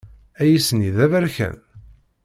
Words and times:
Ayis-nni 0.41 0.89
d 0.95 0.97
aberkan? 1.05 1.57